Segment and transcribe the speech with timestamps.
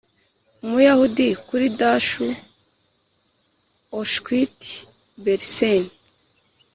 [0.65, 2.29] umuyahudi kuri dachau,
[3.95, 4.65] auschwitz,
[5.23, 5.83] belsen.